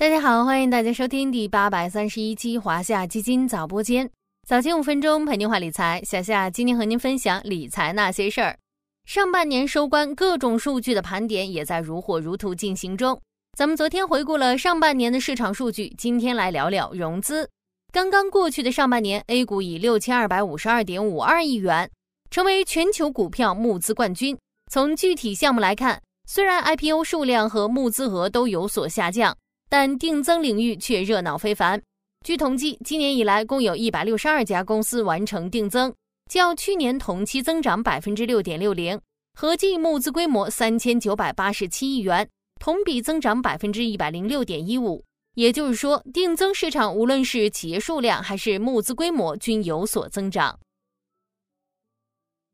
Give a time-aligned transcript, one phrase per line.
[0.00, 4.10] 大家好，欢迎大家收听第八百三十一期华夏基金早播间，
[4.48, 6.00] 早间五分钟陪您话理财。
[6.06, 8.56] 小夏今天和您分享理财那些事儿。
[9.04, 13.20] 上半年收官，各种数据的盘点也在如火如荼进行中。
[13.58, 17.46] 咱们昨天回顾了上半年的市场数据，今天来聊聊融资。
[17.92, 21.90] 刚刚过去的上半年，A 股以六千二百五十二点五二亿元
[22.30, 24.34] 成为全球股票募资冠军。
[24.72, 29.36] 从具体项目来看，虽然 IPO 数量和募资额都有所下降。
[29.70, 31.80] 但定增领域却热闹非凡。
[32.26, 35.94] 据统计，今年以来共有一百六十二家公司完成定增，
[36.28, 39.00] 较去年同期增长百分之六点六零，
[39.32, 42.28] 合计募资规模三千九百八十七亿元，
[42.60, 45.02] 同比增长百分之一百零六点一五。
[45.34, 50.58] 也就是说，定增市场无论是企业数量还是募资规模均有所增长。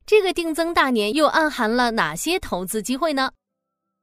[0.05, 3.33] 这个定增大年又暗含了哪些投资机会呢？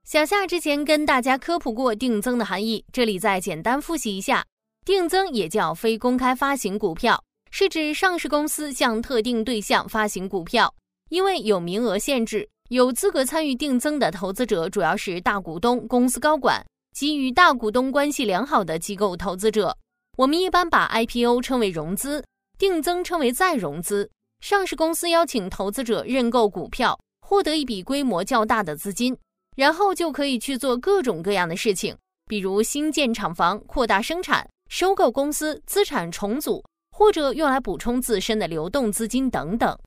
[0.06, 4.46] 小夏之前跟大家科普过定增的含义，这里再简单复习一下。
[4.86, 10.72] 定增也叫非公开发行股票，是指上市公司向特定对象发行股票，
[11.10, 19.76] 因为有名额限制，有资格参与定增的投资者主要是大股东、公司高管及与大股东关系良好的机构投资者。
[20.18, 22.22] 我们一般把 IPO 称为融资，
[22.60, 24.12] 定增称为再融资。
[24.42, 29.18] 上市公司邀请投资者认购股票，获得一笔规模较大的资金。
[29.56, 39.78] 然后就可以去做各种各样的事情，比如新建厂房、扩大生产、收购公司、资产重组，或者用来补充自身的流动资金等等。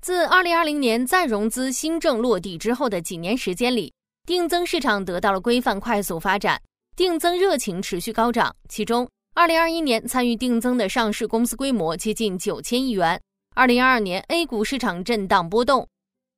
[0.00, 3.92] 自2020年再融资新政落地之后的几年时间里，
[4.26, 6.60] 定增市场得到了规范快速发展，
[6.94, 8.54] 定增热情持续高涨。
[8.68, 13.18] 其中，2021年参与定增的上市公司规模接近九千亿元。
[13.56, 15.88] 2022年 A 股市场震荡波动。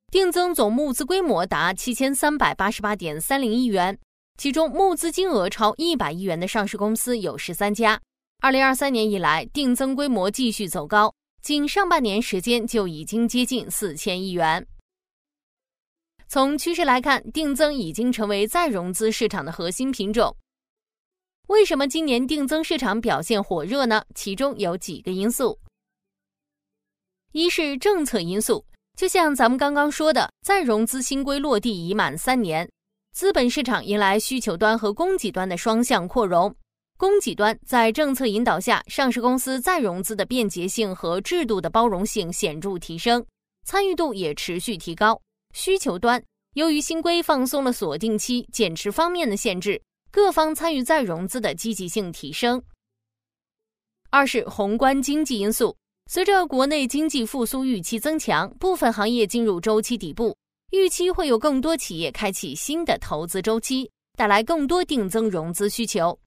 [0.09, 3.99] 定增总募资规模达七千三百八十八点三零亿元，
[4.37, 7.99] 其中募资金额超一百亿元的上市公司有十三家。
[8.39, 14.65] 二零二三年以来，定增规模继续走高，仅上半年时间就已经接近四千亿元。
[16.29, 20.33] 从趋势来看，定增已经成为再融资市场的核心品种。
[21.47, 24.05] 为什么今年定增市场表现火热呢？
[24.15, 25.59] 其中有几个因素，
[27.33, 28.63] 一是政策因素。
[28.97, 32.67] 就像咱们刚刚说的，再融资新规落地已满三年，
[33.13, 36.53] 资本市场迎来需求端和供给端的双向扩容。
[36.97, 43.23] 供给端在政策引导下，上市公司再融资的便捷性和制度的包容性显著提升，
[43.67, 45.21] 参与度也持续提高。
[45.53, 46.21] 需求端
[46.55, 52.59] 由于新规放松了锁定期、减持方面的限制，各方参与再融资的积极性提升。
[54.09, 55.77] 二是宏观经济因素。
[56.09, 60.33] 随着国内经济复苏预期增强，部分行业进入周期底部，
[60.71, 66.17] 预期会有更多企业开启新的投资周期，带来更多定增融资需求。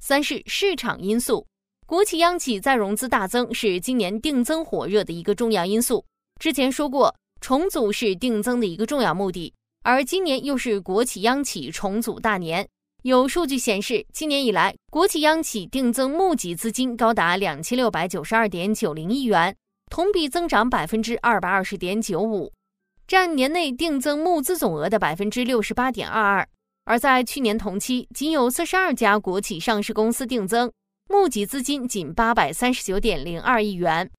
[0.00, 1.46] 三是市场因素，
[1.86, 6.04] 国企央企再融资大增是今年定增火热的一个重要因素。
[6.40, 9.54] 之前说过，重组是定增的一个重要目的，
[9.84, 12.68] 而今年又是国企央企重组大年。
[13.04, 19.54] 有数据显示，今年以来，国企央企定增募集资金高达两千六百九十二点九零亿元，
[19.90, 22.50] 同比增长百分之二百二十点九五，
[23.06, 26.48] 占年内定增募资总额的百分之六十八点二二。
[26.86, 30.72] 而在去年同期，仅有四十二家国企上市公司定增，
[31.10, 34.10] 募集资金仅八百三十九点零二亿元。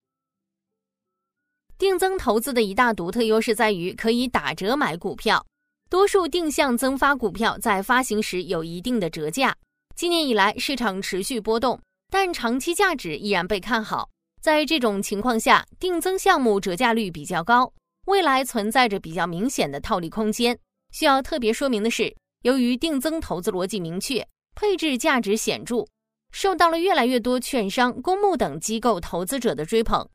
[1.80, 5.44] 定增投资的一大独特优势在于可以打折买股票。
[5.88, 9.56] 多数定向增发股票在发行时有一定的折价。
[9.96, 11.80] 今年以来，市场持续波动，
[12.10, 14.10] 但长期价值依然被看好。
[14.42, 17.72] 在这种情况下，定增项目折价率比较高，
[18.08, 20.58] 未来存在着比较明显的套利空间。
[20.92, 25.86] 需要特别说明的是，由于定增投资逻辑明确，配置价值显著，
[26.32, 30.08] 受到了越来越多券商、公募等机构投资者的追捧。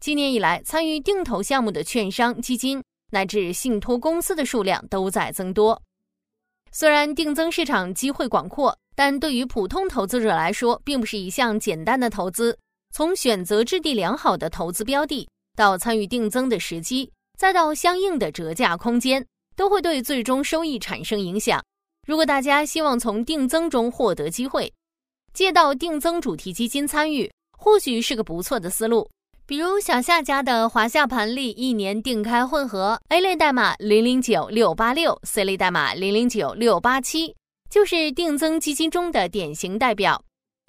[0.00, 2.82] 今年以来，参与定投项目的券商、基金。
[3.10, 5.80] 乃至信托公司的数量都在增多。
[6.72, 12.56] 虽然定增市场机会广阔，但对于普通投资者来说，并不是一项简单的投资。
[12.92, 21.62] 从选择质地良好的投资标的，到参与定增的时机，再到相应的折价空间，都会对最终收益产生影响。
[22.06, 24.72] 如果大家希望从定增中获得机会，
[25.32, 29.08] 借到定增主题基金参与，或许是个不错的思路。
[29.48, 37.32] 比如小夏家的华夏盘利一年定开混合 A 类代码零零九六八六，C 类代码零零九六八七，
[37.70, 40.20] 就是定增基金中的典型代表。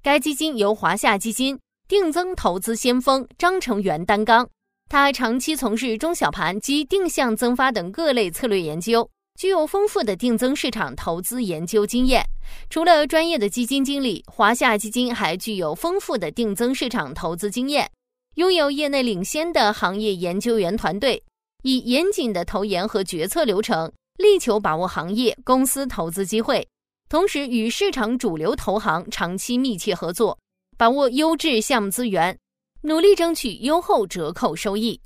[0.03, 1.57] 该基金由华夏基金
[1.87, 4.47] 定增投资先锋张成元担纲，
[4.87, 9.09] 他长期从事中小盘及定向增发等各类策略研究，
[9.39, 12.23] 具有丰富的定增市场投资研究经验。
[12.69, 17.89] 除了专业的基金经理，华夏基金还具有丰富的定增市场投资经验，
[18.37, 21.23] 拥有业内领先的行业研究员团队，
[21.63, 26.67] 以严谨的投研和决策流程，力求把握行业公司投资机会，
[27.09, 30.37] 同时与市场主流投行长期密切合作，
[30.77, 32.37] 把握优质项目资源，
[32.83, 35.01] 努力争取优厚折扣收益。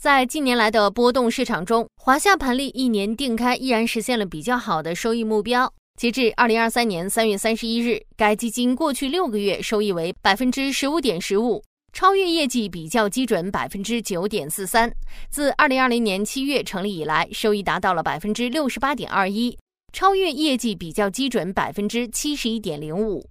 [0.00, 5.72] 在近年来的波动市场中，华夏盘利一年定开依然实现了比较好的收益目标。
[5.96, 11.62] 截至二零二三年三月三十一日，该基金过去六个月收益为百分之十五点十五，
[11.92, 14.90] 超越业绩比较基准百分之九点四三。
[15.30, 19.56] 自二零二零年七月成立以来，收益达到了百分之六十八点二一，
[19.92, 23.28] 超越业绩比较基准百分之七十一点零五。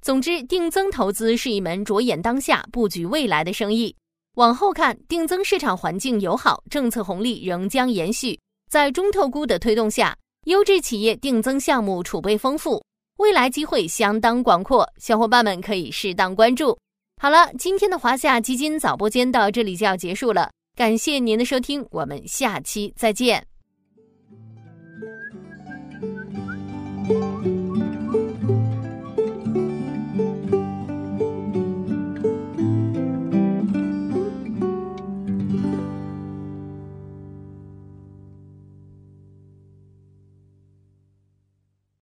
[0.00, 3.94] 总之，定增投资是一门着眼当下、布局未来的生意。
[4.36, 8.38] 往后看，定增市场环境友好，政策红利仍将延续。
[8.70, 12.84] 在中特估的推动下，优质企业定增项目储备丰富，
[13.16, 14.88] 未来机会相当广阔。
[14.98, 16.76] 小伙伴们可以适当关注。
[17.20, 23.46] 好了，今天的华夏基金早播间到这里就要结束了，感谢您的收听，我们下期再见。